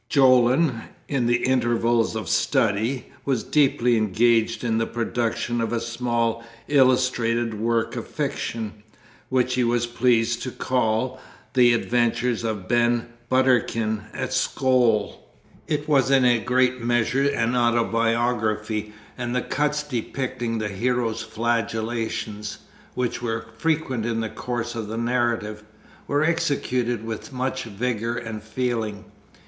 [0.09, 6.43] Jolland, in the intervals of study, was deeply engaged in the production of a small
[6.67, 8.81] illustrated work of fiction,
[9.29, 11.19] which he was pleased to call
[11.53, 15.19] The Adventures of Ben Buterkin at Scool.
[15.67, 22.57] It was in a great measure an autobiography, and the cuts depicting the hero's flagellations
[22.95, 25.61] which were frequent in the course of the narrative
[26.07, 29.05] were executed with much vigour and feeling.